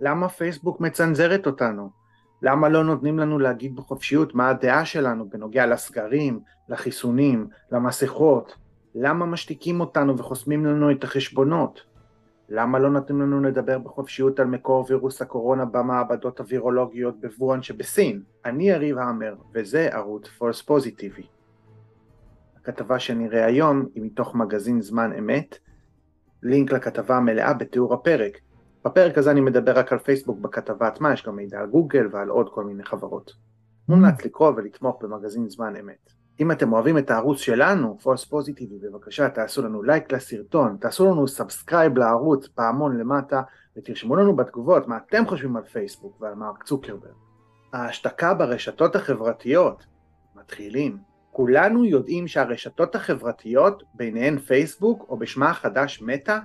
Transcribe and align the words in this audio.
למה 0.00 0.28
פייסבוק 0.28 0.80
מצנזרת 0.80 1.46
אותנו? 1.46 1.90
למה 2.42 2.68
לא 2.68 2.84
נותנים 2.84 3.18
לנו 3.18 3.38
להגיד 3.38 3.76
בחופשיות 3.76 4.34
מה 4.34 4.48
הדעה 4.48 4.84
שלנו 4.84 5.28
בנוגע 5.28 5.66
לסגרים, 5.66 6.40
לחיסונים, 6.68 7.48
למסכות? 7.72 8.56
למה 8.94 9.26
משתיקים 9.26 9.80
אותנו 9.80 10.18
וחוסמים 10.18 10.66
לנו 10.66 10.90
את 10.90 11.04
החשבונות? 11.04 11.82
למה 12.48 12.78
לא 12.78 12.90
נותנים 12.90 13.20
לנו 13.20 13.42
לדבר 13.42 13.78
בחופשיות 13.78 14.40
על 14.40 14.46
מקור 14.46 14.86
וירוס 14.88 15.22
הקורונה 15.22 15.64
במעבדות 15.64 16.40
הווירולוגיות 16.40 17.20
בוואן 17.20 17.62
שבסין? 17.62 18.22
אני 18.44 18.70
יריב 18.70 18.98
האמר, 18.98 19.34
וזה 19.54 19.88
ערוץ 19.92 20.28
פולס 20.28 20.62
פוזיטיבי. 20.62 21.26
הכתבה 22.56 22.98
שנראה 22.98 23.44
היום 23.44 23.86
היא 23.94 24.02
מתוך 24.02 24.34
מגזין 24.34 24.80
זמן 24.80 25.12
אמת, 25.12 25.58
לינק 26.42 26.72
לכתבה 26.72 27.16
המלאה 27.16 27.52
בתיאור 27.52 27.94
הפרק. 27.94 28.38
בפרק 28.84 29.18
הזה 29.18 29.30
אני 29.30 29.40
מדבר 29.40 29.78
רק 29.78 29.92
על 29.92 29.98
פייסבוק 29.98 30.38
בכתבה 30.38 30.88
עצמה, 30.88 31.12
יש 31.12 31.26
גם 31.26 31.36
מידע 31.36 31.58
על 31.58 31.66
גוגל 31.66 32.08
ועל 32.12 32.28
עוד 32.28 32.48
כל 32.54 32.64
מיני 32.64 32.84
חברות. 32.84 33.32
מומלץ 33.88 34.24
לקרוא 34.24 34.52
ולתמוך 34.56 35.02
במגזין 35.02 35.48
זמן 35.48 35.76
אמת. 35.76 36.12
אם 36.40 36.52
אתם 36.52 36.72
אוהבים 36.72 36.98
את 36.98 37.10
הערוץ 37.10 37.38
שלנו, 37.38 37.98
False 38.02 38.24
Positive, 38.24 38.78
בבקשה 38.78 39.28
תעשו 39.28 39.62
לנו 39.62 39.82
לייק 39.82 40.12
לסרטון, 40.12 40.76
תעשו 40.80 41.06
לנו 41.06 41.28
subscribe 41.28 41.98
לערוץ, 41.98 42.48
פעמון 42.48 42.98
למטה, 42.98 43.42
ותרשמו 43.76 44.16
לנו 44.16 44.36
בתגובות 44.36 44.88
מה 44.88 44.98
אתם 45.08 45.26
חושבים 45.26 45.56
על 45.56 45.64
פייסבוק 45.64 46.20
ועל 46.20 46.34
מרק 46.34 46.64
צוקרברג. 46.64 47.12
ההשתקה 47.72 48.34
ברשתות 48.34 48.96
החברתיות, 48.96 49.86
מתחילים. 50.36 50.98
כולנו 51.30 51.84
יודעים 51.84 52.28
שהרשתות 52.28 52.94
החברתיות, 52.94 53.82
ביניהן 53.94 54.38
פייסבוק 54.38 55.06
או 55.08 55.16
בשמה 55.16 55.50
החדש 55.50 56.02
מטא, 56.02 56.38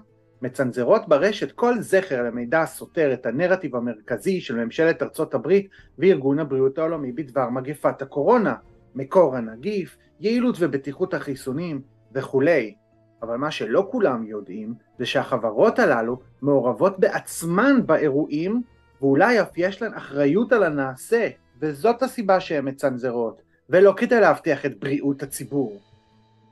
מצנזרות 0.44 1.08
ברשת 1.08 1.52
כל 1.52 1.82
זכר 1.82 2.24
למידע 2.24 2.62
הסותר 2.62 3.14
את 3.14 3.26
הנרטיב 3.26 3.76
המרכזי 3.76 4.42
של 4.42 4.56
ממשלת 4.56 5.04
ארצות 5.04 5.34
הברית 5.34 5.68
וארגון 5.98 6.40
הבריאות 6.40 6.78
העולמי 6.78 7.12
בדבר 7.12 7.50
מגפת 7.50 8.02
הקורונה, 8.02 8.56
מקור 8.96 9.36
הנגיף, 9.36 9.98
יעילות 10.20 10.56
ובטיחות 10.60 11.14
החיסונים 11.14 11.82
וכולי. 12.14 12.76
אבל 13.22 13.36
מה 13.36 13.52
שלא 13.52 13.88
כולם 13.92 14.24
יודעים 14.24 14.74
זה 14.98 15.06
שהחברות 15.06 15.80
הללו 15.80 16.20
מעורבות 16.42 17.00
בעצמן 17.00 17.86
באירועים 17.86 18.62
ואולי 19.02 19.42
אף 19.42 19.58
יש 19.58 19.82
להן 19.82 19.94
אחריות 19.94 20.52
על 20.52 20.64
הנעשה 20.64 21.30
וזאת 21.62 22.04
הסיבה 22.04 22.40
שהן 22.40 22.68
מצנזרות 22.68 23.42
ולא 23.70 23.94
כדי 23.98 24.20
להבטיח 24.20 24.66
את 24.66 24.80
בריאות 24.80 25.24
הציבור. 25.24 25.80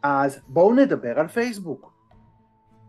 אז 0.04 0.40
בואו 0.48 0.76
נדבר 0.76 1.20
על 1.20 1.28
פייסבוק. 1.28 1.91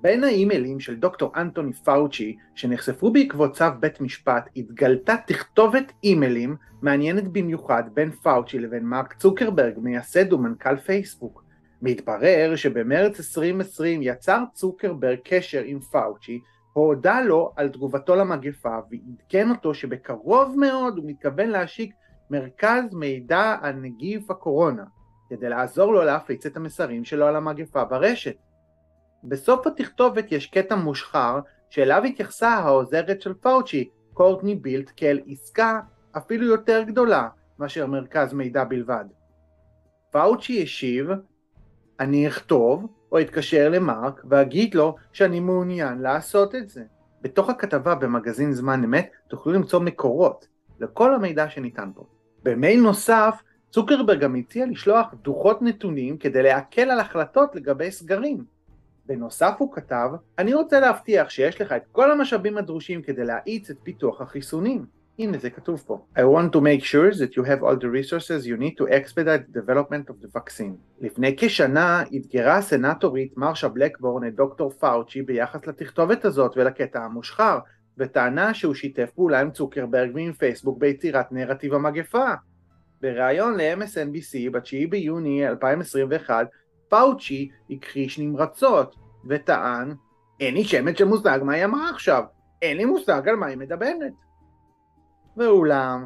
בין 0.03 0.25
האימיילים 0.25 0.81
של 0.81 0.97
דוקטור 0.97 1.33
אנטוני 1.37 1.73
פאוצ'י 1.73 2.37
שנחשפו 2.55 3.11
בעקבות 3.11 3.53
צו 3.53 3.65
בית 3.81 4.01
משפט 4.01 4.49
התגלתה 4.57 5.15
תכתובת 5.27 5.93
אימיילים 6.05 6.57
מעניינת 6.83 7.29
במיוחד 7.29 7.83
בין 7.95 8.11
פאוצ'י 8.11 8.59
לבין 8.59 8.85
מרק 8.85 9.15
צוקרברג 9.15 9.79
מייסד 9.79 10.33
ומנכ"ל 10.33 10.77
פייסבוק. 10.77 11.45
מתברר 11.83 12.57
שבמרץ 12.57 13.19
2020 13.19 14.01
יצר 14.03 14.43
צוקרברג 14.53 15.19
קשר 15.25 15.63
עם 15.65 15.81
פאוצ'י 15.81 16.41
והודה 16.77 17.21
לו 17.21 17.53
על 17.57 17.69
תגובתו 17.69 18.17
למגפה 18.17 18.79
ועדכן 18.91 19.51
אותו 19.51 19.75
שבקרוב 19.75 20.59
מאוד 20.59 20.99
הוא 20.99 21.11
מתכוון 21.11 21.49
להשיק 21.49 21.95
מרכז 22.31 22.95
מידע 22.95 23.57
על 23.63 23.73
נגיף 23.73 24.31
הקורונה 24.31 24.85
כדי 25.29 25.49
לעזור 25.49 25.93
לו 25.93 26.05
להפיץ 26.05 26.47
את 26.47 26.57
המסרים 26.57 27.05
שלו 27.05 27.27
על 27.27 27.37
המגפה 27.37 27.85
ברשת. 27.85 28.37
בסוף 29.25 29.67
התכתובת 29.67 30.33
יש 30.33 30.47
קטע 30.47 30.75
מושחר 30.75 31.41
שאליו 31.71 32.03
התייחסה 32.05 32.49
העוזרת 32.49 33.23
של 33.23 33.35
פאוצ'י, 33.35 33.89
קורטני 34.15 34.55
בילט, 34.55 34.91
כאל 34.97 35.21
עסקה 35.27 35.81
אפילו 36.17 36.47
יותר 36.47 36.83
גדולה 36.83 37.29
מאשר 37.59 37.87
מרכז 37.87 38.33
מידע 38.33 38.65
בלבד. 38.65 39.05
פאוצ'י 40.11 40.63
השיב, 40.63 41.09
אני 42.01 42.29
אכתוב 42.29 42.87
או 43.13 43.21
אתקשר 43.21 43.69
למרק 43.69 44.23
ואגיד 44.31 44.75
לו 44.75 44.97
שאני 45.13 45.41
מעוניין 45.41 45.99
לעשות 45.99 46.55
את 46.55 46.69
זה. 46.69 46.85
בתוך 47.23 47.51
הכתבה 47.51 47.95
במגזין 47.95 48.53
זמן 48.53 48.85
אמת 48.85 49.11
תוכלו 49.29 49.53
למצוא 49.53 49.81
מקורות 49.81 50.47
לכל 50.81 51.15
המידע 51.15 51.51
שניתן 51.51 51.91
פה. 51.95 52.05
במייל 52.43 52.81
נוסף, 52.81 53.43
צוקרברג 53.71 54.21
גם 54.21 54.35
הציע 54.35 54.67
לשלוח 54.67 55.15
דוחות 55.15 55.63
נתונים 55.63 56.19
כדי 56.19 56.43
להקל 56.43 56.91
על 56.91 57.01
החלטות 57.01 57.55
לגבי 57.55 57.91
סגרים. 57.91 58.45
בנוסף 59.07 59.55
הוא 59.59 59.73
כתב, 59.73 60.11
אני 60.39 60.55
רוצה 60.55 60.81
להבטיח 60.81 61.31
שיש 61.31 61.61
לך 61.61 61.73
את 61.73 61.83
כל 61.93 62.13
המשאבים 62.13 62.59
הדרושים 62.59 63.03
כדי 63.03 63.25
להאיץ 63.25 63.71
את 63.71 63.77
פיתוח 63.83 64.21
החיסונים. 64.21 64.87
הנה 65.19 65.39
זה 65.39 65.51
כתוב 65.51 65.83
פה. 65.87 66.05
I 66.17 66.21
want 66.21 66.53
to 66.53 66.61
make 66.61 66.85
sure 66.85 67.13
that 67.13 67.37
you 67.37 67.45
have 67.45 67.63
all 67.63 67.77
the 67.77 67.91
resources 68.01 68.47
you 68.47 68.57
need 68.57 68.77
to 68.79 68.87
expedite 68.89 69.53
the 69.53 69.61
development 69.61 70.11
of 70.11 70.25
the 70.25 70.39
vaccine. 70.39 70.77
לפני 71.01 71.37
כשנה 71.39 72.03
אתגרה 72.17 72.57
הסנטורית 72.57 73.37
מרשה 73.37 73.69
בלקבורן 73.69 74.29
את 74.29 74.35
דוקטור 74.35 74.71
פאוצ'י 74.71 75.23
ביחס 75.23 75.67
לתכתובת 75.67 76.25
הזאת 76.25 76.57
ולקטע 76.57 77.05
המושחר, 77.05 77.59
וטענה 77.99 78.55
שהוא 78.55 78.75
שיתף 78.75 79.11
פעולה 79.15 79.41
עם 79.41 79.51
צוקרברג 79.51 80.11
ועם 80.15 80.33
פייסבוק 80.33 80.79
ביצירת 80.79 81.33
נרטיב 81.33 81.75
המגפה. 81.75 82.31
בריאיון 83.01 83.57
ל-MSNBC 83.57 84.51
ב-9 84.53 84.89
ביוני 84.91 85.49
2021, 85.49 86.47
פאוצ'י 86.93 87.51
הכחיש 87.71 88.19
נמרצות, 88.19 88.97
וטען, 89.29 89.95
אין 90.41 90.55
לי 90.55 90.65
שמץ 90.65 90.99
של 90.99 91.05
מושג 91.05 91.41
מה 91.43 91.53
היא 91.53 91.65
אמרה 91.65 91.91
עכשיו, 91.91 92.25
אין 92.63 92.77
לי 92.77 92.85
מושג 92.85 93.29
על 93.29 93.37
מה 93.37 93.47
היא 93.47 93.59
מדברת. 93.59 94.13
ואולם, 95.37 96.05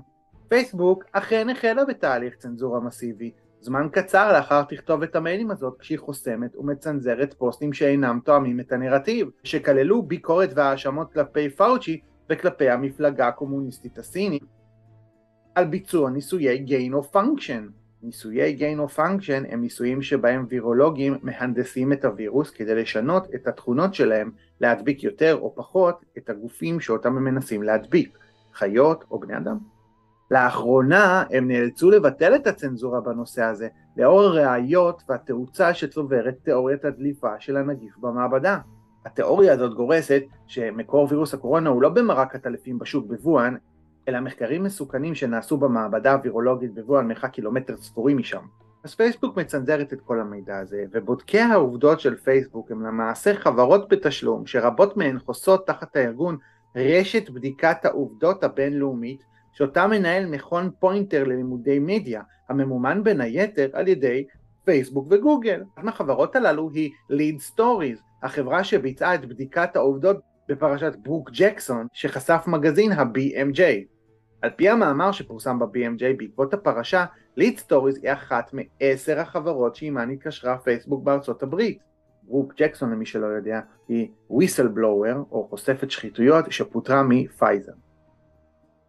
פייסבוק 0.49 1.05
אכן 1.13 1.49
החלה 1.51 1.85
בתהליך 1.85 2.37
צנזורה 2.37 2.81
מסיבי, 2.81 3.31
זמן 3.61 3.89
קצר 3.93 4.33
לאחר 4.33 4.63
תכתובת 4.63 5.17
המיילים 5.17 5.51
הזאת 5.51 5.77
כשהיא 5.79 5.99
חוסמת 5.99 6.57
ומצנזרת 6.57 7.35
פוסטים 7.35 7.73
שאינם 7.73 8.21
תואמים 8.25 8.61
את 8.61 8.73
הנרטיב, 8.73 9.29
שכללו 9.45 10.03
ביקורת 10.03 10.51
והאשמות 10.55 11.13
כלפי 11.13 11.51
פאוצ'י 11.51 12.01
וכלפי 12.31 12.71
המפלגה 12.71 13.29
הקומוניסטית 13.29 13.99
הסינית 13.99 14.45
על 15.55 15.65
ביצוע 15.65 16.11
ניסויי 16.11 16.65
gain 16.69 16.93
of 16.93 17.17
function. 17.17 17.86
ניסויי 18.07 18.59
gain 18.59 18.91
of 18.91 18.97
function 18.97 19.53
הם 19.53 19.61
ניסויים 19.61 20.03
שבהם 20.03 20.47
וירולוגים 20.49 21.19
מהנדסים 21.23 21.93
את 21.93 22.05
הווירוס 22.05 22.51
כדי 22.51 22.75
לשנות 22.75 23.35
את 23.35 23.47
התכונות 23.47 23.95
שלהם 23.95 24.31
להדביק 24.61 25.05
יותר 25.05 25.39
או 25.41 25.55
פחות 25.55 26.05
את 26.19 26.31
הגופים 26.31 26.81
שאותם 26.81 27.17
הם 27.17 27.25
מנסים 27.25 27.63
להדביק, 27.63 28.19
חיות 28.55 29.05
או 29.11 29.19
בני 29.19 29.37
אדם. 29.37 29.59
לאחרונה 30.31 31.25
הם 31.31 31.49
נאלצו 31.49 31.91
לבטל 31.91 32.35
את 32.35 32.47
הצנזורה 32.47 33.01
בנושא 33.01 33.43
הזה, 33.43 33.69
לאור 33.97 34.23
הראיות 34.23 35.03
והתאוצה 35.09 35.75
שצוברת 35.75 36.35
תיאוריית 36.43 36.85
הדליפה 36.85 37.41
של 37.41 37.57
הנגיף 37.57 37.97
במעבדה. 37.99 38.59
התיאוריה 39.07 39.53
הזאת 39.53 39.75
גורסת 39.75 40.23
שמקור 40.47 41.07
וירוס 41.11 41.35
הקורונה 41.35 41.71
הוא 41.71 41.83
לא 41.83 41.89
במרק 41.89 42.35
העטלפים 42.35 42.79
בשוק 42.79 43.07
בווהאן, 43.07 43.55
אלא 44.09 44.21
מחקרים 44.21 44.63
מסוכנים 44.63 45.15
שנעשו 45.15 45.57
במעבדה 45.57 46.13
הווירולוגית 46.13 46.75
בווהאן 46.75 47.09
מרחק 47.09 47.31
קילומטר 47.31 47.77
ספורים 47.77 48.19
משם. 48.19 48.43
אז 48.85 48.95
פייסבוק 48.95 49.37
מצנזרת 49.37 49.93
את 49.93 50.01
כל 50.01 50.21
המידע 50.21 50.59
הזה, 50.59 50.85
ובודקי 50.93 51.39
העובדות 51.39 52.01
של 52.01 52.17
פייסבוק 52.17 52.71
הם 52.71 52.87
למעשה 52.87 53.35
חברות 53.35 53.89
בתשלום, 53.89 54.47
שרבות 54.47 54.97
מהן 54.97 55.19
חוסות 55.19 55.67
תחת 55.67 55.97
הארגון 55.97 56.37
רשת 56.77 57.31
בדיקת 57.31 57.85
העובדות 57.85 58.45
הבינלאומית, 58.45 59.21
שאותה 59.53 59.87
מנהל 59.87 60.27
מכון 60.27 60.71
פוינטר 60.79 61.25
ללימודי 61.25 61.79
מדיה, 61.79 62.23
הממומן 62.49 63.05
בין 63.05 63.21
היתר 63.21 63.69
על 63.73 63.89
ידי 63.89 64.27
פייסבוק 64.65 65.07
וגוגל. 65.11 65.63
אחת 65.75 65.85
מהחברות 65.85 66.37
הללו 66.37 66.71
היא 66.75 66.91
Lead 67.13 67.55
Stories, 67.55 68.01
החברה 68.23 68.65
שביצעה 68.65 69.15
את 69.15 69.25
בדיקת 69.25 69.77
העובדות 69.77 70.17
בפרשת 70.49 70.97
ברוק 71.03 71.31
ג'קסון, 71.33 71.87
שחשף 71.93 72.45
מגזין 72.47 72.93
ה-BMJ. 72.93 73.61
על 74.43 74.51
פי 74.57 74.69
המאמר 74.69 75.13
שפורסם 75.13 75.59
ב-BMJ 75.59 76.03
בעקבות 76.17 76.55
הפרשה, 76.55 77.05
Lead 77.39 77.61
Stories 77.69 78.01
היא 78.03 78.13
אחת 78.13 78.51
מעשר 78.53 79.21
החברות 79.21 79.77
שעימן 79.77 80.11
התקשרה 80.11 80.59
פייסבוק 80.59 81.05
בארצות 81.05 81.43
הברית. 81.43 81.79
ברוק 82.23 82.55
ג'קסון 82.57 82.91
למי 82.91 83.07
שלא 83.07 83.27
יודע 83.27 83.61
היא 83.89 84.09
whistleblower 84.31 85.17
או 85.31 85.47
חושפת 85.51 85.91
שחיתויות 85.91 86.53
שפוטרה 86.53 87.03
מפייזר. 87.03 87.73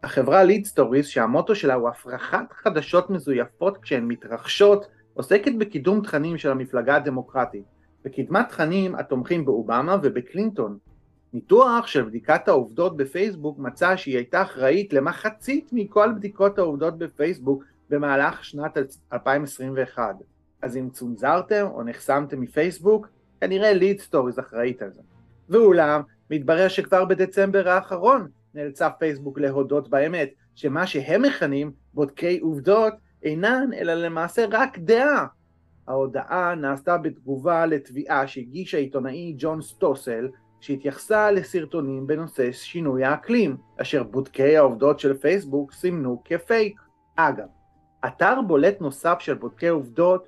החברה 0.03 0.43
Lead 0.43 0.65
Stories 0.65 1.07
שהמוטו 1.07 1.55
שלה 1.55 1.73
הוא 1.73 1.89
הפרכת 1.89 2.53
חדשות 2.53 3.09
מזויפות 3.09 3.77
כשהן 3.77 4.03
מתרחשות 4.07 4.87
עוסקת 5.13 5.51
בקידום 5.57 6.01
תכנים 6.01 6.37
של 6.37 6.51
המפלגה 6.51 6.95
הדמוקרטית, 6.95 7.63
בקדמת 8.05 8.49
תכנים 8.49 8.95
התומכים 8.95 9.45
באובמה 9.45 9.97
ובקלינטון. 10.03 10.77
ניתוח 11.33 11.87
של 11.87 12.03
בדיקת 12.03 12.47
העובדות 12.47 12.97
בפייסבוק 12.97 13.59
מצא 13.59 13.95
שהיא 13.95 14.15
הייתה 14.15 14.41
אחראית 14.41 14.93
למחצית 14.93 15.69
מכל 15.71 16.11
בדיקות 16.15 16.59
העובדות 16.59 16.97
בפייסבוק 16.97 17.63
במהלך 17.89 18.43
שנת 18.43 18.77
2021. 19.13 20.15
אז 20.61 20.77
אם 20.77 20.89
צונזרתם 20.89 21.67
או 21.73 21.83
נחסמתם 21.83 22.41
מפייסבוק, 22.41 23.07
כנראה 23.41 23.73
Lead 23.73 23.99
Stories 23.99 24.39
אחראית 24.39 24.81
על 24.81 24.91
זה. 24.93 25.01
ואולם, 25.49 26.01
מתברר 26.29 26.67
שכבר 26.67 27.05
בדצמבר 27.05 27.69
האחרון 27.69 28.27
נאלצה 28.53 28.89
פייסבוק 28.89 29.39
להודות 29.39 29.89
באמת 29.89 30.29
שמה 30.55 30.87
שהם 30.87 31.21
מכנים 31.21 31.71
בודקי 31.93 32.39
עובדות 32.39 32.93
אינן 33.23 33.69
אלא 33.73 33.93
למעשה 33.93 34.45
רק 34.51 34.79
דעה. 34.79 35.25
ההודעה 35.87 36.55
נעשתה 36.55 36.97
בתגובה 36.97 37.65
לתביעה 37.65 38.27
שהגיש 38.27 38.73
העיתונאי 38.73 39.35
ג'ון 39.37 39.61
סטוסל 39.61 40.27
שהתייחסה 40.59 41.31
לסרטונים 41.31 42.07
בנושא 42.07 42.51
שינוי 42.51 43.03
האקלים, 43.03 43.57
אשר 43.81 44.03
בודקי 44.03 44.57
העובדות 44.57 44.99
של 44.99 45.13
פייסבוק 45.17 45.73
סימנו 45.73 46.21
כפייק. 46.25 46.79
אגב, 47.15 47.47
אתר 48.07 48.41
בולט 48.47 48.81
נוסף 48.81 49.17
של 49.19 49.33
בודקי 49.33 49.67
עובדות, 49.67 50.27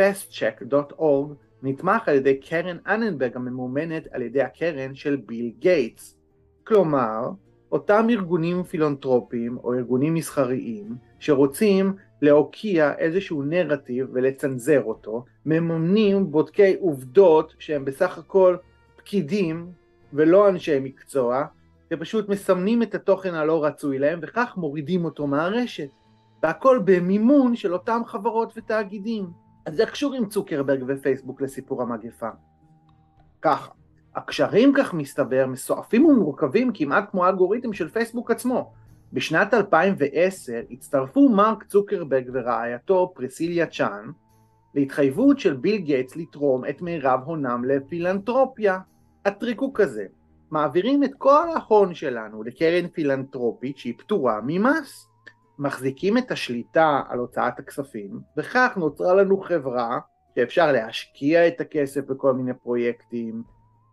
fastcheck.org, 0.00 1.34
נתמך 1.62 2.08
על 2.08 2.14
ידי 2.14 2.40
קרן 2.40 2.76
אננברג 2.86 3.36
הממומנת 3.36 4.06
על 4.12 4.22
ידי 4.22 4.42
הקרן 4.42 4.94
של 4.94 5.16
ביל 5.16 5.52
גייטס. 5.58 6.16
כלומר, 6.64 7.30
אותם 7.72 8.06
ארגונים 8.10 8.62
פילנטרופיים 8.62 9.58
או 9.64 9.74
ארגונים 9.74 10.14
מסחריים 10.14 10.96
שרוצים 11.18 11.92
להוקיע 12.22 12.92
איזשהו 12.98 13.42
נרטיב 13.42 14.06
ולצנזר 14.12 14.82
אותו, 14.82 15.24
מממנים 15.46 16.30
בודקי 16.30 16.76
עובדות 16.80 17.54
שהם 17.58 17.84
בסך 17.84 18.18
הכל 18.18 18.56
פקידים 19.04 19.72
ולא 20.12 20.48
אנשי 20.48 20.80
מקצוע, 20.80 21.44
שפשוט 21.92 22.28
מסמנים 22.28 22.82
את 22.82 22.94
התוכן 22.94 23.34
הלא 23.34 23.64
רצוי 23.64 23.98
להם 23.98 24.18
וכך 24.22 24.54
מורידים 24.56 25.04
אותו 25.04 25.26
מהרשת. 25.26 25.88
והכל 26.42 26.80
במימון 26.84 27.56
של 27.56 27.72
אותם 27.72 28.00
חברות 28.06 28.52
ותאגידים. 28.56 29.30
אז 29.66 29.80
איך 29.80 29.90
קשורים 29.90 30.28
צוקרברג 30.28 30.84
ופייסבוק 30.88 31.40
לסיפור 31.40 31.82
המגפה? 31.82 32.28
ככה, 33.42 33.70
הקשרים 34.14 34.72
כך 34.76 34.94
מסתבר 34.94 35.46
מסועפים 35.46 36.04
ומורכבים 36.04 36.70
כמעט 36.74 37.10
כמו 37.10 37.24
האלגוריתם 37.24 37.72
של 37.72 37.88
פייסבוק 37.88 38.30
עצמו. 38.30 38.72
בשנת 39.12 39.54
2010 39.54 40.52
הצטרפו 40.70 41.28
מרק 41.28 41.64
צוקרברג 41.64 42.30
ורעייתו 42.32 43.12
פרסיליה 43.14 43.66
צ'אן 43.66 44.10
להתחייבות 44.74 45.38
של 45.38 45.56
ביל 45.56 45.76
גייטס 45.76 46.16
לתרום 46.16 46.64
את 46.64 46.82
מירב 46.82 47.20
הונם 47.24 47.64
לפילנטרופיה. 47.64 48.78
הטריק 49.24 49.60
הוא 49.60 49.70
כזה, 49.74 50.06
מעבירים 50.50 51.04
את 51.04 51.10
כל 51.18 51.46
ההון 51.56 51.94
שלנו 51.94 52.42
לקרן 52.42 52.88
פילנטרופית 52.88 53.78
שהיא 53.78 53.94
פטורה 53.98 54.40
ממס. 54.42 55.08
מחזיקים 55.58 56.18
את 56.18 56.30
השליטה 56.30 57.00
על 57.08 57.18
הוצאת 57.18 57.58
הכספים, 57.58 58.20
וכך 58.36 58.72
נוצרה 58.76 59.14
לנו 59.14 59.40
חברה 59.40 59.98
שאפשר 60.34 60.72
להשקיע 60.72 61.48
את 61.48 61.60
הכסף 61.60 62.04
בכל 62.04 62.34
מיני 62.34 62.54
פרויקטים, 62.54 63.42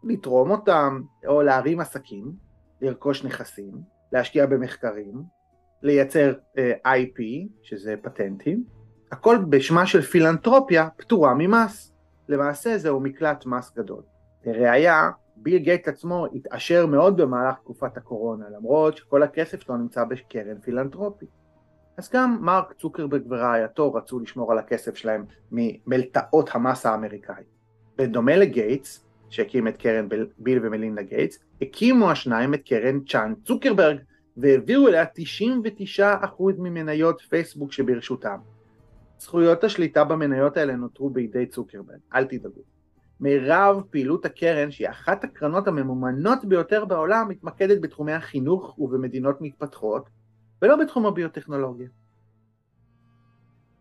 לתרום 0.04 0.51
אותם, 0.51 1.01
או 1.28 1.42
להרים 1.42 1.80
עסקים, 1.80 2.31
לרכוש 2.81 3.24
נכסים, 3.24 3.72
להשקיע 4.12 4.45
במחקרים, 4.45 5.24
לייצר 5.81 6.33
uh, 6.33 6.60
אה, 6.86 7.01
IP, 7.01 7.22
שזה 7.63 7.95
פטנטים, 8.01 8.63
הכל 9.12 9.38
בשמה 9.50 9.86
של 9.86 10.01
פילנטרופיה 10.01 10.89
פטורה 10.98 11.33
ממס. 11.38 11.94
למעשה 12.28 12.78
זהו 12.78 13.00
מקלט 13.00 13.45
מס 13.45 13.74
גדול. 13.78 14.01
לראיה, 14.45 15.10
ביל 15.36 15.57
גייט 15.57 15.88
עצמו 15.88 16.25
התעשר 16.36 16.86
מאוד 16.86 17.18
במהלך 17.18 17.56
תקופת 17.56 17.98
הקורונה, 17.98 18.45
למרות 18.50 18.98
שכל 18.98 19.24
הכסף 19.24 19.62
שלו 19.62 19.78
נמצא 19.78 20.04
בקרן 20.04 20.60
פילנטרופית. 20.62 21.30
אז 21.98 22.10
גם 22.13 22.38
מרק 22.42 22.74
צוקרברג 22.80 23.22
ורעייתו 23.30 23.94
רצו 23.94 24.19
לשמור 24.19 24.51
על 24.51 24.57
הכסף 24.57 24.95
שלהם 24.95 25.25
ממלתעות 25.51 26.50
המס 26.54 26.86
האמריקאי. 26.86 27.44
בדומה 27.98 28.36
לגייטס, 28.36 29.06
שהקים 29.30 29.68
את 29.68 29.78
קרן 29.78 30.07
ביל 30.38 30.66
ומלינדה 30.66 31.01
גייטס, 31.01 31.39
הקימו 31.62 32.12
השניים 32.12 32.54
את 32.54 32.62
קרן 32.66 33.00
צ'אן 33.10 33.33
צוקרברג 33.45 33.98
והעבירו 34.38 34.88
אליה 34.88 35.06
99% 36.00 36.00
ממניות 36.57 37.22
פייסבוק 37.22 37.72
שברשותם. 37.72 38.38
זכויות 39.19 39.63
השליטה 39.63 40.04
במניות 40.04 40.57
האלה 40.57 40.75
נותרו 40.75 41.10
בידי 41.10 41.45
צוקרברג, 41.45 42.00
אל 42.16 42.25
תדאגו. 42.25 42.62
מירב 43.21 43.81
פעילות 43.89 44.25
הקרן, 44.25 44.71
שהיא 44.71 44.89
אחת 44.89 45.23
הקרנות 45.23 45.68
הממומנות 45.68 46.45
ביותר 46.45 46.85
בעולם, 46.85 47.29
מתמקדת 47.29 47.81
בתחומי 47.81 48.13
החינוך 48.13 48.79
ובמדינות 48.79 49.41
מתפתחות, 49.41 50.09
ולא 50.62 50.75
בתחום 50.75 51.06
הביוטכנולוגיה. 51.06 51.88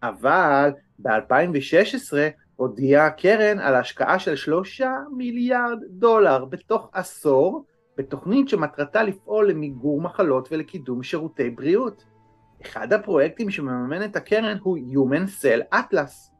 אבל 0.03 0.71
ב-2016 0.99 2.13
הודיעה 2.57 3.07
הקרן 3.07 3.59
על 3.59 3.75
השקעה 3.75 4.19
של 4.19 4.37
שלושה 4.37 4.93
מיליארד 5.17 5.79
דולר 5.91 6.45
בתוך 6.45 6.91
עשור 6.93 7.65
בתוכנית 7.97 8.49
שמטרתה 8.49 9.03
לפעול 9.03 9.51
למיגור 9.51 10.01
מחלות 10.01 10.49
ולקידום 10.53 11.03
שירותי 11.03 11.51
בריאות. 11.51 12.05
אחד 12.63 12.93
הפרויקטים 12.93 13.51
שמממן 13.51 14.05
את 14.05 14.17
הקרן 14.17 14.59
הוא 14.63 14.79
Human 14.79 15.43
Cell 15.43 15.75
Atlas, 15.75 16.31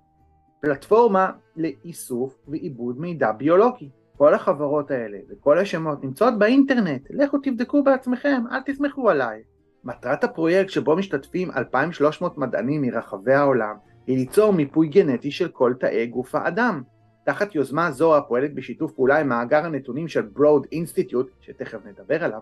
פלטפורמה 0.61 1.31
לאיסוף 1.57 2.39
ועיבוד 2.49 3.01
מידע 3.01 3.33
ביולוגי. 3.33 3.91
כל 4.17 4.35
החברות 4.35 4.91
האלה 4.91 5.19
וכל 5.31 5.59
השמות 5.59 6.05
נמצאות 6.05 6.39
באינטרנט, 6.39 7.03
לכו 7.11 7.39
תבדקו 7.43 7.83
בעצמכם, 7.83 8.43
אל 8.53 8.61
תסמכו 8.67 9.11
עליי. 9.11 9.43
מטרת 9.85 10.25
הפרויקט 10.25 10.71
שבו 10.71 10.97
משתתפים 10.97 11.51
2,300 11.51 12.39
מדענים 12.39 12.83
מרחבי 12.83 13.35
העולם 13.35 13.77
היא 14.07 14.17
ליצור 14.17 14.53
מיפוי 14.53 14.89
גנטי 14.89 15.31
של 15.31 15.49
כל 15.49 15.75
תאי 15.81 16.07
גוף 16.07 16.35
האדם. 16.35 16.83
תחת 17.25 17.55
יוזמה 17.55 17.91
זו 17.91 18.17
הפועלת 18.17 18.55
בשיתוף 18.55 18.93
פעולה 18.93 19.19
עם 19.19 19.29
מאגר 19.29 19.65
הנתונים 19.65 20.09
של 20.09 20.23
Broad 20.23 20.67
Institute, 20.73 21.31
שתכף 21.41 21.79
נדבר 21.87 22.25
עליו, 22.25 22.41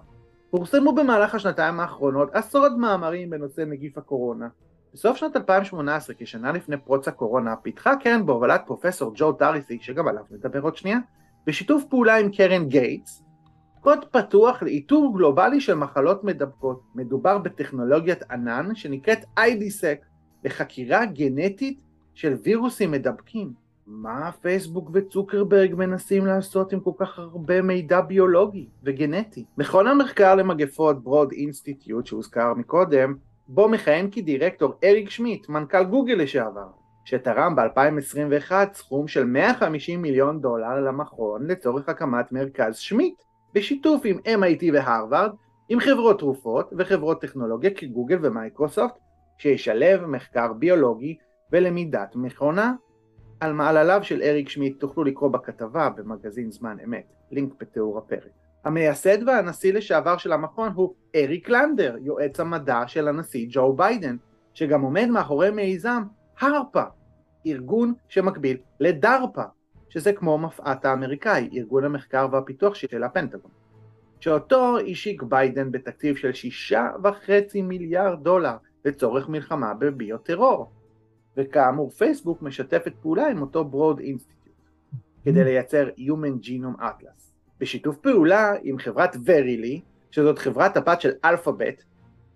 פורסמו 0.51 0.93
במהלך 0.93 1.35
השנתיים 1.35 1.81
האחרונות 1.81 2.29
עשרות 2.33 2.73
מאמרים 2.79 3.31
בנושא 3.31 3.61
נגיף 3.61 3.99
הקורונה. 3.99 4.49
בסוף 4.99 5.17
שנת 5.17 5.37
2018, 5.37 6.17
כשנה 6.19 6.53
לפני 6.53 6.77
פרוץ 6.77 7.09
הקורונה, 7.09 7.57
פיתחה 7.57 7.97
קרן 7.97 8.27
בהובלת 8.27 8.63
פרופסור 8.67 9.13
ג'ו 9.15 9.33
דריסי, 9.33 9.79
שגם 9.81 10.09
עליו 10.09 10.23
נדבר 10.31 10.61
עוד 10.61 10.77
שנייה, 10.77 10.99
בשיתוף 11.47 11.85
פעולה 11.91 12.17
עם 12.17 12.31
קרן 12.31 12.69
גייטס, 12.69 13.23
קוד 13.81 14.05
פתוח 14.11 14.63
לאיתור 14.63 15.17
גלובלי 15.17 15.61
של 15.61 15.75
מחלות 15.75 16.25
מדבקות. 16.25 16.83
מדובר 16.95 17.39
בטכנולוגיית 17.39 18.23
ענן 18.31 18.75
שנקראת 18.75 19.25
IDSEC, 19.39 20.05
לחקירה 20.45 21.05
גנטית 21.07 21.81
של 22.15 22.37
וירוסים 22.43 22.91
מדבקים. 22.91 23.53
מה 23.87 24.33
פייסבוק 24.33 24.91
וצוקרברג 24.95 25.75
מנסים 25.75 26.27
לעשות 26.27 26.73
עם 26.73 26.81
כל 26.81 26.93
כך 26.99 27.19
הרבה 27.19 27.63
מידע 27.63 28.01
ביולוגי 28.01 28.69
וגנטי? 28.83 29.45
מכון 29.59 29.87
המחקר 29.87 30.35
למגפות 30.35 31.03
ברוד 31.03 31.33
אינסטיטוט 31.33 32.07
שהוזכר 32.07 32.55
מקודם, 32.55 33.15
בו 33.49 33.69
מכהן 33.69 34.09
כדירקטור 34.13 34.75
אריק 34.85 35.11
שמיט, 35.11 35.49
מנכ"ל 35.49 35.85
גוגל 35.85 36.15
לשעבר, 36.15 36.67
שתרם 37.05 37.57
ב-2021 37.57 38.53
סכום 38.73 39.09
של 39.09 39.25
150 39.25 40.03
מיליון 40.03 40.41
דולר 40.41 40.81
למכון 40.81 41.47
לצורך 41.47 41.89
הקמת 41.89 42.33
מרכז 42.33 42.77
שמיט, 42.77 43.23
בשיתוף 43.55 44.03
עם 44.05 44.19
MIT 44.19 44.65
והרווארד, 44.73 45.31
עם 45.69 45.81
חברות 45.81 46.19
תרופות 46.19 46.71
וחברות 46.79 47.21
טכנולוגיה 47.21 47.71
כגוגל 47.71 48.19
ומייקרוסופט, 48.23 48.95
שישלב 49.39 50.07
מחקר 50.07 50.53
ביולוגי 50.53 51.17
ולמידת 51.53 52.17
מכונה. 52.17 52.75
על 53.41 53.53
מעלליו 53.53 54.01
של 54.03 54.23
אריק 54.23 54.49
שמיט 54.49 54.81
תוכלו 54.81 55.05
לקרוא 55.05 55.31
בכתבה 55.31 55.89
במגזין 55.97 56.51
זמן 56.51 56.77
אמת, 56.85 57.13
לינק 57.31 57.53
בתיאור 57.61 57.99
הפרק. 57.99 58.48
המייסד 58.65 59.29
והנשיא 59.29 59.73
לשעבר 59.73 60.17
של 60.17 60.33
המכון 60.33 60.73
הוא 60.75 60.95
אריק 61.15 61.49
לנדר, 61.49 61.97
יועץ 62.01 62.41
המדע 62.41 62.83
של 62.87 63.09
הנשיא 63.09 63.47
ג'ו 63.51 63.73
ביידן, 63.73 64.17
שגם 64.55 64.83
עומד 64.83 65.07
מאחורי 65.07 65.51
מיזם 65.51 66.03
הרפה, 66.41 66.83
ארגון 67.47 67.95
שמקביל 68.09 68.57
לדרפה, 68.81 69.43
שזה 69.89 70.13
כמו 70.13 70.39
מפא"ת 70.39 70.85
האמריקאי, 70.85 71.49
ארגון 71.53 71.85
המחקר 71.85 72.27
והפיתוח 72.33 72.75
של 72.75 73.03
הפנטגון, 73.03 73.51
שאותו 74.21 74.79
השיק 74.79 75.23
ביידן 75.23 75.73
בתקציב 75.73 76.17
של 76.17 76.33
שישה 76.33 76.91
וחצי 77.05 77.63
מיליארד 77.63 78.25
דולר 78.25 78.57
לצורך 78.85 79.29
מלחמה 79.29 79.75
בביוטרור. 79.75 80.71
וכאמור 81.37 81.91
פייסבוק 81.91 82.43
משתפת 82.43 82.93
פעולה 83.03 83.29
עם 83.29 83.43
אותו 83.43 83.65
Broad 83.65 84.01
Institute 84.01 84.53
כדי 85.25 85.45
לייצר 85.45 85.89
Human 85.99 86.47
Genome 86.47 86.81
Atlas 86.81 87.28
בשיתוף 87.61 87.97
פעולה 87.97 88.53
עם 88.63 88.79
חברת 88.79 89.17
ורילי 89.25 89.81
שזאת 90.11 90.39
חברת 90.39 90.77
הבת 90.77 91.01
של 91.01 91.11
אלפאבית, 91.25 91.85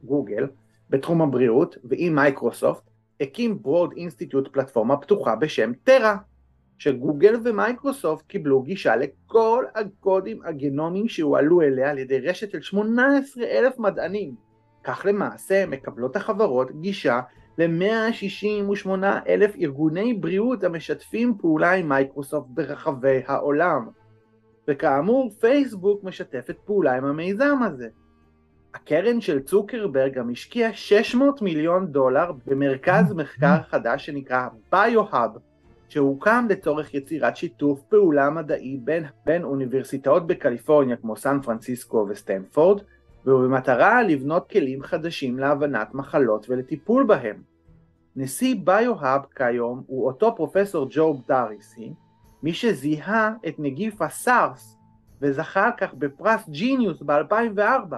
גוגל, 0.05 0.47
בתחום 0.91 1.23
הבריאות 1.23 1.77
ועם 1.85 2.15
מייקרוסופט 2.15 2.83
הקים 3.21 3.63
Broad 3.63 3.93
Institute 3.97 4.49
פלטפורמה 4.53 4.97
פתוחה 4.97 5.37
בשם 5.37 5.73
טרה 5.85 6.17
שגוגל 6.79 7.37
ומייקרוסופט 7.45 8.27
קיבלו 8.27 8.63
גישה 8.63 8.97
לכל 8.97 9.65
הקודים 9.75 10.41
הגנומיים 10.45 11.09
שהועלו 11.09 11.63
אליה 11.63 11.91
על 11.91 11.99
ידי 11.99 12.21
רשת 12.21 12.51
של 12.51 12.61
18 12.61 13.45
אלף 13.45 13.79
מדענים 13.79 14.35
כך 14.85 15.07
למעשה 15.09 15.67
מקבלות 15.67 16.17
החברות 16.17 16.81
גישה 16.81 17.21
ל-168 17.59 18.89
אלף 19.29 19.57
ארגוני 19.57 20.15
בריאות 20.15 20.65
המשתפים 20.65 21.35
פעולה 21.41 21.73
עם 21.73 21.89
מייקרוסופט 21.89 22.47
ברחבי 22.51 23.21
העולם. 23.27 23.89
וכאמור, 24.73 25.31
פייסבוק 25.41 26.05
משתפת 26.05 26.57
פעולה 26.65 26.97
עם 26.97 27.05
המיזם 27.05 27.59
הזה. 27.67 27.89
הקרן 28.75 29.21
של 29.21 29.41
צוקרברג 29.41 30.15
גם 30.15 30.31
השקיעה 30.31 30.73
600 30.73 31.43
מיליון 31.43 31.87
דולר 31.87 32.33
במרכז 32.47 33.13
מחקר 33.13 33.63
חדש 33.71 34.07
שנקרא 34.07 34.49
ביו-האב, 34.73 35.31
שהוקם 35.89 36.47
לצורך 36.51 36.95
יצירת 36.95 37.37
שיתוף 37.37 37.83
פעולה 37.83 38.31
מדעי 38.31 38.79
בין, 38.85 39.05
בין 39.27 39.45
אוניברסיטאות 39.45 40.27
בקליפורניה 40.27 40.97
כמו 40.97 41.17
סן 41.17 41.41
פרנסיסקו 41.43 42.07
וסטנפורד, 42.09 42.83
ובמטרה 43.27 44.03
לבנות 44.03 44.51
כלים 44.51 44.83
חדשים 44.83 45.39
להבנת 45.39 45.95
מחלות 45.95 46.51
ולטיפול 46.51 47.05
בהם. 47.05 47.43
נשיא 48.17 48.55
ביו-האב 48.65 49.21
כיום 49.37 49.83
הוא 49.87 50.07
אותו 50.07 50.37
פרופסור 50.37 50.87
ג'ו 50.91 51.23
דאריסי, 51.29 51.93
מי 52.43 52.55
שזיהה 52.55 53.35
את 53.49 53.55
נגיף 53.59 54.03
הסארס 54.03 54.79
וזכה 55.21 55.71
כך 55.77 55.95
בפרס 55.95 56.49
ג'יניוס 56.49 57.03
ב-2004. 57.03 57.95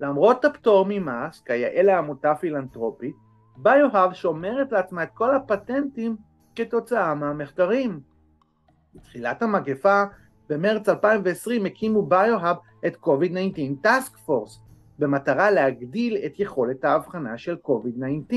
למרות 0.00 0.44
הפטור 0.44 0.86
ממס, 0.88 1.40
כיאה 1.40 1.82
לעמותה 1.82 2.34
פילנטרופית, 2.34 3.16
ביו-האב 3.56 4.12
שומרת 4.12 4.72
לעצמה 4.72 5.02
את 5.02 5.08
כל 5.14 5.34
הפטנטים 5.36 6.16
כתוצאה 6.56 7.14
מהמחקרים. 7.14 8.00
בתחילת 8.94 9.42
המגפה, 9.42 10.02
במרץ 10.48 10.88
2020 10.88 11.66
הקימו 11.66 12.06
ביו-האב 12.06 12.56
את 12.86 12.96
COVID-19 13.02 13.86
Task 13.86 14.28
Force, 14.28 14.58
במטרה 14.98 15.50
להגדיל 15.50 16.16
את 16.26 16.40
יכולת 16.40 16.84
ההבחנה 16.84 17.38
של 17.38 17.56
COVID-19. 17.64 18.34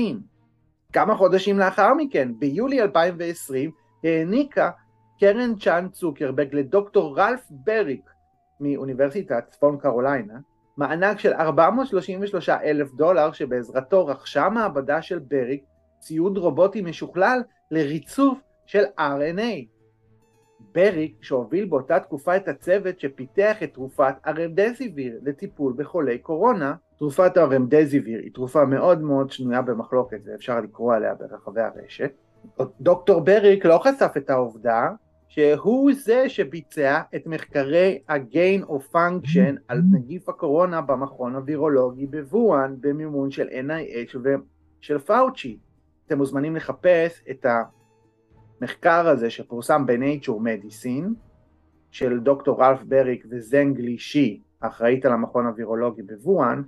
כמה 0.92 1.14
חודשים 1.14 1.58
לאחר 1.58 1.94
מכן, 1.94 2.32
ביולי 2.38 2.82
2020, 2.82 3.70
העניקה 4.04 4.70
קרן 5.20 5.54
צ'אן 5.54 5.88
צוקרברג 5.92 6.54
לדוקטור 6.54 7.18
רלף 7.18 7.46
בריק 7.50 8.10
מאוניברסיטת 8.60 9.44
צפון 9.50 9.78
קרוליינה, 9.78 10.38
מענק 10.76 11.18
של 11.18 11.32
433 11.32 12.48
אלף 12.48 12.92
דולר 12.92 13.32
שבעזרתו 13.32 14.06
רכשה 14.06 14.48
מעבדה 14.48 15.02
של 15.02 15.18
בריק 15.18 15.64
ציוד 15.98 16.38
רובוטי 16.38 16.82
משוכלל 16.82 17.42
לריצוף 17.70 18.38
של 18.66 18.84
RNA. 18.98 19.66
בריק, 20.74 21.16
שהוביל 21.20 21.64
באותה 21.64 22.00
תקופה 22.00 22.36
את 22.36 22.48
הצוות 22.48 23.00
שפיתח 23.00 23.62
את 23.62 23.74
תרופת 23.74 24.14
הרמדזיביר 24.24 25.18
לטיפול 25.22 25.74
בחולי 25.76 26.18
קורונה, 26.18 26.74
תרופת 26.98 27.36
הרמדזיביר 27.36 28.20
היא 28.20 28.34
תרופה 28.34 28.64
מאוד 28.64 29.02
מאוד 29.02 29.30
שנויה 29.30 29.62
במחלוקת 29.62 30.18
ואפשר 30.24 30.60
לקרוא 30.60 30.94
עליה 30.94 31.14
ברחבי 31.14 31.60
הרשת. 31.60 32.12
דוקטור 32.80 33.20
בריק 33.20 33.64
לא 33.64 33.78
חשף 33.78 34.12
את 34.16 34.30
העובדה 34.30 34.90
שהוא 35.28 35.90
זה 35.92 36.28
שביצע 36.28 37.00
את 37.16 37.26
מחקרי 37.26 38.02
ה-gain 38.08 38.64
of 38.66 38.94
function 38.94 39.56
על 39.68 39.80
נגיף 39.90 40.28
הקורונה 40.28 40.80
במכון 40.80 41.34
הווירולוגי 41.34 42.06
בוואן 42.06 42.76
במימון 42.80 43.30
של 43.30 43.48
NIH 43.48 44.16
ושל 44.80 44.98
פאוצ'י. 44.98 45.58
אתם 46.06 46.18
מוזמנים 46.18 46.56
לחפש 46.56 47.22
את 47.30 47.46
המחקר 48.60 49.08
הזה 49.08 49.30
שפורסם 49.30 49.86
ב-Nature 49.86 50.28
Medicine 50.28 51.08
של 51.90 52.20
דוקטור 52.20 52.62
רלף 52.62 52.82
בריק 52.82 53.26
וזנגלי 53.30 53.98
שי, 53.98 54.42
האחראית 54.62 55.06
על 55.06 55.12
המכון 55.12 55.46
הווירולוגי 55.46 56.02
בוואן, 56.02 56.62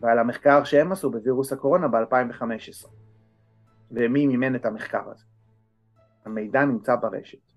ועל 0.00 0.18
המחקר 0.18 0.64
שהם 0.64 0.92
עשו 0.92 1.10
בווירוס 1.10 1.52
הקורונה 1.52 1.88
ב-2015. 1.88 2.88
ומי 3.90 4.26
מימן 4.26 4.54
את 4.54 4.66
המחקר 4.66 5.10
הזה. 5.10 5.24
המידע 6.24 6.64
נמצא 6.64 6.96
ברשת. 6.96 7.49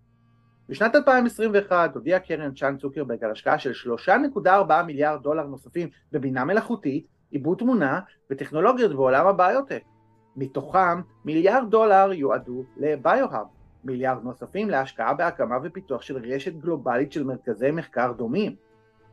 בשנת 0.69 0.95
2021 0.95 1.95
הודיעה 1.95 2.19
קרן 2.19 2.53
צ'אן 2.53 2.77
צוקרברג 2.77 3.23
על 3.23 3.31
השקעה 3.31 3.59
של 3.59 3.71
3.4 4.41 4.83
מיליארד 4.85 5.23
דולר 5.23 5.47
נוספים 5.47 5.89
בבינה 6.11 6.45
מלאכותית, 6.45 7.07
עיבוד 7.31 7.57
תמונה 7.57 7.99
וטכנולוגיות 8.29 8.95
בעולם 8.95 9.27
הביוטק. 9.27 9.81
מתוכם 10.35 11.01
מיליארד 11.25 11.69
דולר 11.69 12.13
יועדו 12.13 12.63
לביו-האב, 12.77 13.45
מיליארד 13.83 14.23
נוספים 14.23 14.69
להשקעה 14.69 15.13
בהקמה 15.13 15.57
ופיתוח 15.63 16.01
של 16.01 16.17
רשת 16.17 16.53
גלובלית 16.53 17.11
של 17.11 17.23
מרכזי 17.23 17.71
מחקר 17.71 18.11
דומים, 18.11 18.55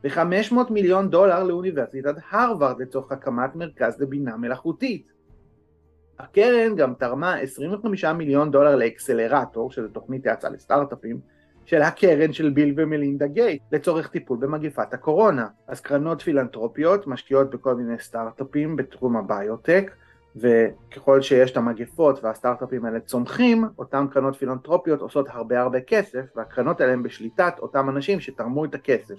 ו-500 0.05 0.55
מיליון 0.71 1.11
דולר 1.11 1.43
לאוניברסיטת 1.45 2.15
הרווארד 2.31 2.81
לצורך 2.81 3.13
הקמת 3.13 3.57
מרכז 3.57 4.01
לבינה 4.01 4.37
מלאכותית. 4.37 5.13
הקרן 6.19 6.77
גם 6.77 6.95
תרמה 6.95 7.35
25 7.35 8.05
מיליון 8.05 8.51
דולר 8.51 8.77
לאקסלרטור, 8.77 9.73
שזו 9.73 9.89
תוכנית 9.89 10.27
האצה 10.27 10.49
לסטארט-אפים, 10.49 11.21
של 11.71 11.83
הקרן 11.83 12.33
של 12.33 12.51
ביל 12.51 12.75
ומלינדה 12.77 13.27
גייט 13.27 13.63
לצורך 13.73 14.09
טיפול 14.09 14.39
במגפת 14.41 14.95
הקורונה. 14.95 15.47
אז 15.69 15.81
קרנות 15.81 16.23
פילנטרופיות 16.23 17.07
משקיעות 17.07 17.51
בכל 17.51 17.75
מיני 17.75 17.99
סטארט-אפים 17.99 18.77
בתחום 18.77 19.17
הביוטק, 19.17 19.91
וככל 20.37 21.23
שיש 21.23 21.51
את 21.51 21.57
המגפות 21.57 22.25
והסטארט-אפים 22.25 22.85
האלה 22.85 23.01
צומחים, 23.01 23.65
אותן 23.79 24.07
קרנות 24.11 24.37
פילנטרופיות 24.37 25.01
עושות 25.01 25.27
הרבה 25.29 25.61
הרבה 25.61 25.81
כסף, 25.81 26.25
והקרנות 26.37 26.81
האלה 26.81 26.93
הן 26.93 27.03
בשליטת 27.03 27.55
אותם 27.59 27.89
אנשים 27.89 28.21
שתרמו 28.21 28.65
את 28.65 28.75
הכסף. 28.75 29.19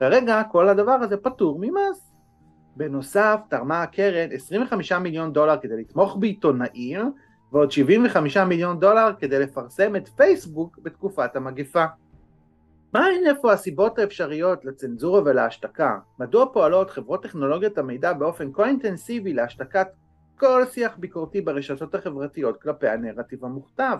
כרגע 0.00 0.42
כל 0.52 0.68
הדבר 0.68 0.92
הזה 0.92 1.16
פטור 1.16 1.58
ממס. 1.60 2.12
בנוסף, 2.76 3.40
תרמה 3.50 3.82
הקרן 3.82 4.28
25 4.32 4.92
מיליון 4.92 5.32
דולר 5.32 5.56
כדי 5.62 5.80
לתמוך 5.80 6.16
בעיתונאים, 6.20 7.12
ועוד 7.52 7.70
75 7.70 8.36
מיליון 8.36 8.80
דולר 8.80 9.10
כדי 9.18 9.38
לפרסם 9.38 9.96
את 9.96 10.08
פייסבוק 10.08 10.78
בתקופת 10.82 11.36
המגפה. 11.36 11.84
מהן 12.92 13.26
איפה 13.26 13.52
הסיבות 13.52 13.98
האפשריות 13.98 14.64
לצנזורה 14.64 15.22
ולהשתקה? 15.24 15.98
מדוע 16.18 16.46
פועלות 16.52 16.90
חברות 16.90 17.22
טכנולוגיות 17.22 17.78
המידע 17.78 18.12
באופן 18.12 18.52
כה 18.52 18.66
אינטנסיבי 18.66 19.32
להשתקת 19.32 19.86
כל 20.38 20.62
שיח 20.70 20.96
ביקורתי 20.96 21.40
ברשתות 21.40 21.94
החברתיות 21.94 22.62
כלפי 22.62 22.88
הנרטיב 22.88 23.44
המוכתב? 23.44 23.98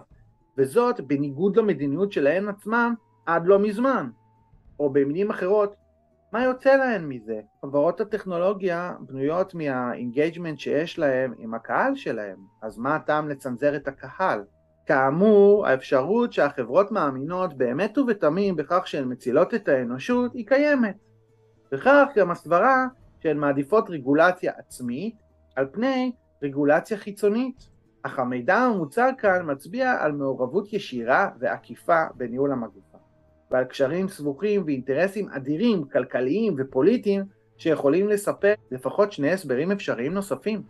וזאת 0.59 1.01
בניגוד 1.01 1.57
למדיניות 1.57 2.13
שלהן 2.13 2.49
עצמן 2.49 2.93
עד 3.27 3.47
לא 3.47 3.59
מזמן. 3.59 4.09
או 4.81 4.91
במילים 4.91 5.31
אחרות, 5.31 5.75
מה 6.37 6.45
יוצא 6.45 6.77
להן 6.77 7.05
מזה? 7.09 7.41
חברות 7.63 8.01
הטכנולוגיה 8.01 8.95
בנויות 9.01 9.55
מה 9.55 9.72
engagement 9.72 10.59
שיש 10.59 10.99
להן 10.99 11.35
עם 11.39 11.55
הקהל 11.55 11.95
שלהן, 11.95 12.37
אז 12.63 12.79
מה 12.79 12.97
הטעם 12.97 13.29
לצנזר 13.29 13.77
את 13.77 13.89
הקהל? 13.89 14.45
כאמור, 14.87 15.67
האפשרות 15.67 16.33
שהחברות 16.33 16.93
מאמינות 16.93 17.55
באמת 17.55 17.99
ובתמים 17.99 18.57
בכך 18.57 18.87
שהן 18.87 19.13
מצילות 19.13 19.55
את 19.55 19.69
האנושות 19.69 20.33
היא 20.33 20.47
קיימת. 20.47 20.97
וכך 21.73 22.07
גם 22.17 22.31
הסברה 22.31 22.87
שהן 23.21 23.39
מעדיפות 23.39 23.91
רגולציה 23.91 24.53
עצמית 24.57 25.17
על 25.57 25.67
פני 25.73 26.13
רגולציה 26.43 26.97
חיצונית. 26.97 27.69
אך 28.03 28.19
המידע 28.19 28.57
המוצג 28.57 29.13
כאן 29.19 29.53
מצביע 29.53 29.93
על 29.93 30.13
מעורבות 30.13 30.73
ישירה 30.73 31.31
ועקיפה 31.39 32.05
בניהול 32.15 32.53
המגפה. 32.53 32.86
ועל 33.51 33.65
קשרים 33.65 34.09
סבוכים 34.09 34.63
ואינטרסים 34.67 35.29
אדירים, 35.29 35.85
כלכליים 35.85 36.55
ופוליטיים, 36.59 37.25
שיכולים 37.59 38.09
לספק 38.09 38.57
לפחות 38.71 39.13
שני 39.13 39.33
הסברים 39.33 39.73
אפשריים 39.73 40.15
נוספים. 40.15 40.63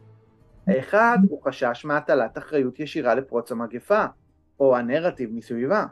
האחד 0.67 1.19
הוא 1.29 1.43
חשש 1.43 1.85
מהטלת 1.85 2.39
אחריות 2.39 2.81
ישירה 2.81 3.15
לפרוץ 3.15 3.53
המגפה, 3.53 4.05
או 4.61 4.77
הנרטיב 4.77 5.31
מסביבה. 5.33 5.85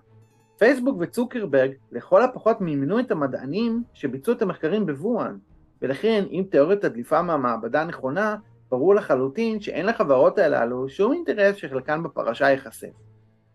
פייסבוק 0.58 0.96
וצוקרברג 1.00 1.70
לכל 1.92 2.22
הפחות 2.22 2.60
מימנו 2.60 3.00
את 3.00 3.10
המדענים 3.10 3.82
שביצעו 3.94 4.34
את 4.34 4.42
המחקרים 4.42 4.86
בוואן, 4.86 5.36
ולכן 5.82 6.24
אם 6.30 6.44
תיאוריית 6.50 6.84
הדליפה 6.84 7.22
מהמעבדה 7.22 7.84
נכונה, 7.84 8.36
ברור 8.70 8.94
לחלוטין 8.94 9.60
שאין 9.60 9.86
לחברות 9.86 10.38
הללו 10.38 10.88
שום 10.88 11.12
אינטרס 11.12 11.56
שחלקן 11.56 12.02
בפרשה 12.02 12.50
ייחשף. 12.50 12.88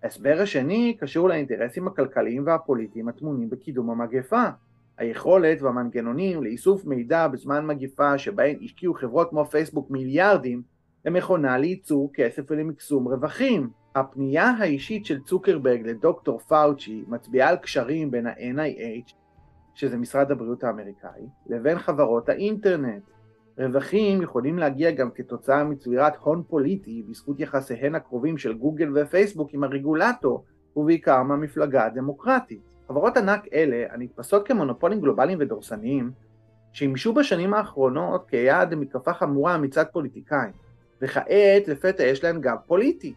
ההסבר 0.04 0.38
השני 0.42 0.98
קשור 1.00 1.30
לאינטרסים 1.30 1.88
הכלכליים 1.88 2.44
והפוליטיים 2.46 3.08
הטמונים 3.08 3.50
בקידום 3.50 3.90
המגפה. 3.90 4.44
היכולת 4.98 5.62
והמנגנונים 5.62 6.44
לאיסוף 6.44 6.86
מידע 6.86 7.28
בזמן 7.28 7.66
מגפה 7.66 8.18
שבהן 8.18 8.56
השקיעו 8.64 8.94
חברות 8.94 9.30
כמו 9.30 9.46
פייסבוק 9.46 9.92
מיליארדים 9.92 10.62
למכונה 11.06 11.58
לייצור 11.58 12.12
כסף 12.14 12.44
ולמקסום 12.50 13.08
רווחים. 13.08 13.70
הפנייה 13.96 14.50
האישית 14.60 15.06
של 15.06 15.20
צוקרברג 15.24 15.88
לדוקטור 15.88 16.40
פאוצ'י 16.40 17.04
מצביעה 17.08 17.50
על 17.50 17.56
קשרים 17.56 18.12
בין 18.12 18.28
ה-NIH, 18.28 19.14
שזה 19.74 19.98
משרד 19.98 20.32
הבריאות 20.32 20.64
האמריקאי, 20.64 21.28
לבין 21.48 21.80
חברות 21.80 22.30
האינטרנט. 22.30 23.04
רווחים 23.60 24.22
יכולים 24.22 24.60
להגיע 24.60 24.92
גם 24.92 25.12
כתוצאה 25.12 25.64
מצבירת 25.64 26.14
הון 26.20 26.44
פוליטי 26.48 27.04
בזכות 27.10 27.40
יחסיהן 27.40 27.96
הקרובים 27.96 28.38
של 28.38 28.54
גוגל 28.54 28.92
ופייסבוק 28.96 29.54
עם 29.54 29.64
הרגולטור 29.64 30.44
ובעיקר 30.76 31.24
מהמפלגה 31.24 31.86
הדמוקרטית. 31.86 32.62
חברות 32.88 33.18
ענק 33.18 33.48
אלה, 33.54 33.86
הנתפסות 33.90 34.48
כמונופולים 34.48 35.02
גלובליים 35.02 35.38
ודורסניים, 35.42 36.12
שימשו 36.74 37.14
בשנים 37.14 37.54
האחרונות 37.54 38.26
כיעד 38.28 38.74
למתקפה 38.74 39.14
חמורה 39.14 39.58
מצד 39.58 39.86
פוליטיקאים, 39.92 40.52
וכעת 41.02 41.68
לפתע 41.68 42.04
יש 42.04 42.24
להם 42.24 42.42
גב 42.42 42.58
פוליטי. 42.68 43.14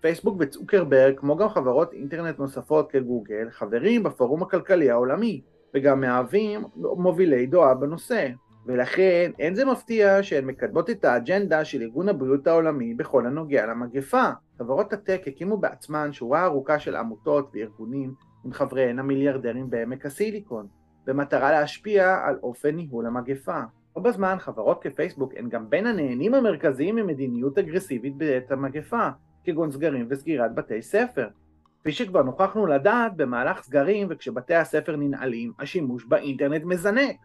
פייסבוק 0.00 0.36
וצוקרברג, 0.40 1.14
כמו 1.16 1.36
גם 1.36 1.48
חברות 1.48 1.92
אינטרנט 1.92 2.38
נוספות 2.38 2.90
כגוגל, 2.90 3.50
חברים 3.50 4.02
בפורום 4.02 4.42
הכלכלי 4.42 4.90
העולמי, 4.90 5.40
וגם 5.74 6.00
מהווים 6.00 6.64
מובילי 6.76 7.46
דואה 7.46 7.74
בנושא. 7.74 8.28
ולכן 8.68 9.30
אין 9.38 9.54
זה 9.54 9.64
מפתיע 9.64 10.22
שהן 10.22 10.44
מקדמות 10.44 10.90
את 10.90 11.04
האג'נדה 11.04 11.64
של 11.64 11.82
ארגון 11.82 12.08
הבריאות 12.08 12.46
העולמי 12.46 12.94
בכל 12.94 13.26
הנוגע 13.26 13.66
למגפה. 13.66 14.24
חברות 14.58 14.92
הטק 14.92 15.22
הקימו 15.26 15.56
בעצמן 15.56 16.12
שורה 16.12 16.44
ארוכה 16.44 16.78
של 16.78 16.96
עמותות 16.96 17.50
וארגונים 17.54 18.14
עם 18.44 18.52
חבריהן 18.52 18.98
המיליארדרים 18.98 19.70
בעמק 19.70 20.06
הסיליקון, 20.06 20.66
במטרה 21.06 21.50
להשפיע 21.50 22.18
על 22.24 22.38
אופן 22.42 22.76
ניהול 22.76 23.06
המגפה. 23.06 23.60
או 23.96 24.02
בזמן 24.02 24.36
חברות 24.38 24.82
כפייסבוק 24.82 25.32
הן 25.36 25.48
גם 25.48 25.70
בין 25.70 25.86
הנהנים 25.86 26.34
המרכזיים 26.34 26.96
ממדיניות 26.96 27.58
אגרסיבית 27.58 28.16
בעת 28.16 28.50
המגפה, 28.50 29.08
כגון 29.44 29.70
סגרים 29.70 30.06
וסגירת 30.10 30.54
בתי 30.54 30.82
ספר. 30.82 31.28
כפי 31.80 31.92
שכבר 31.92 32.22
נוכחנו 32.22 32.66
לדעת, 32.66 33.16
במהלך 33.16 33.62
סגרים 33.62 34.06
וכשבתי 34.10 34.54
הספר 34.54 34.96
ננעלים, 34.96 35.52
השימוש 35.58 36.04
באינטרנט 36.04 36.62
מזנק. 36.64 37.16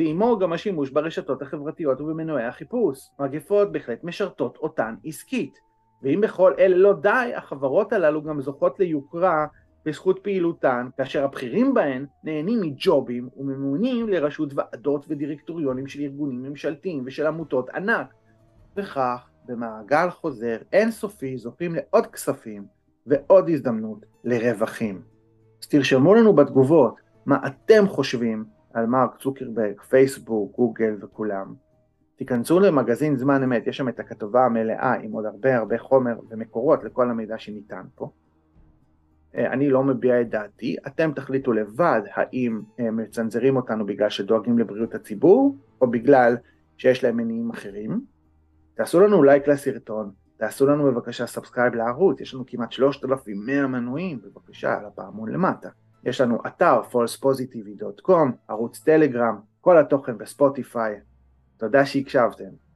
ועימו 0.00 0.38
גם 0.38 0.52
השימוש 0.52 0.90
ברשתות 0.90 1.42
החברתיות 1.42 2.00
ובמנועי 2.00 2.44
החיפוש. 2.44 3.10
מגפות 3.18 3.72
בהחלט 3.72 4.04
משרתות 4.04 4.56
אותן 4.56 4.94
עסקית. 5.04 5.58
ואם 6.02 6.20
בכל 6.20 6.52
אלה 6.58 6.76
לא 6.76 6.92
די, 6.92 7.32
החברות 7.36 7.92
הללו 7.92 8.22
גם 8.22 8.40
זוכות 8.40 8.80
ליוקרה 8.80 9.46
בזכות 9.86 10.18
פעילותן, 10.22 10.88
כאשר 10.96 11.24
הבכירים 11.24 11.74
בהן 11.74 12.06
נהנים 12.24 12.60
מג'ובים 12.60 13.28
וממונים 13.36 14.08
לראשות 14.08 14.52
ועדות 14.54 15.06
ודירקטוריונים 15.08 15.86
של 15.86 16.00
ארגונים 16.00 16.42
ממשלתיים 16.42 17.02
ושל 17.06 17.26
עמותות 17.26 17.68
ענק. 17.70 18.14
וכך, 18.76 19.28
במעגל 19.46 20.10
חוזר 20.10 20.56
אינסופי 20.72 21.38
זוכים 21.38 21.74
לעוד 21.74 22.06
כספים 22.06 22.64
ועוד 23.06 23.48
הזדמנות 23.48 24.06
לרווחים. 24.24 25.02
אז 25.62 25.68
תרשמו 25.68 26.14
לנו 26.14 26.32
בתגובות 26.32 26.94
מה 27.26 27.38
אתם 27.46 27.86
חושבים 27.88 28.59
על 28.74 28.86
מרק 28.86 29.16
צוקרברג, 29.20 29.80
פייסבוק, 29.80 30.56
גוגל 30.56 30.96
וכולם. 31.00 31.54
תיכנסו 32.16 32.60
למגזין 32.60 33.16
זמן 33.16 33.42
אמת, 33.42 33.66
יש 33.66 33.76
שם 33.76 33.88
את 33.88 34.00
הכתבה 34.00 34.44
המלאה 34.44 34.94
עם 34.94 35.12
עוד 35.12 35.26
הרבה 35.26 35.56
הרבה 35.56 35.78
חומר 35.78 36.18
ומקורות 36.30 36.84
לכל 36.84 37.10
המידע 37.10 37.38
שניתן 37.38 37.82
פה. 37.94 38.10
אה, 39.34 39.52
אני 39.52 39.70
לא 39.70 39.84
מביע 39.84 40.20
את 40.20 40.30
דעתי, 40.30 40.76
אתם 40.86 41.12
תחליטו 41.12 41.52
לבד 41.52 42.00
האם 42.14 42.60
אה, 42.80 42.90
מצנזרים 42.90 43.56
אותנו 43.56 43.86
בגלל 43.86 44.08
שדואגים 44.10 44.58
לבריאות 44.58 44.94
הציבור, 44.94 45.56
או 45.80 45.90
בגלל 45.90 46.36
שיש 46.76 47.04
להם 47.04 47.16
מניעים 47.16 47.50
אחרים. 47.50 48.00
תעשו 48.74 49.00
לנו 49.00 49.22
לייק 49.22 49.48
לסרטון, 49.48 50.10
תעשו 50.36 50.66
לנו 50.66 50.84
בבקשה 50.84 51.26
subscribe 51.26 51.74
לערוץ, 51.74 52.20
יש 52.20 52.34
לנו 52.34 52.44
כמעט 52.46 52.72
3,100 52.72 53.66
מנויים, 53.66 54.20
בבקשה, 54.24 54.78
על 54.78 54.84
הפעמון 54.84 55.32
למטה. 55.32 55.68
יש 56.04 56.20
לנו 56.20 56.38
אתר 56.46 56.80
falsepositivity.com, 56.92 58.30
ערוץ 58.48 58.78
טלגרם, 58.78 59.40
כל 59.60 59.78
התוכן 59.78 60.18
בספוטיפיי. 60.18 61.00
תודה 61.56 61.86
שהקשבתם. 61.86 62.69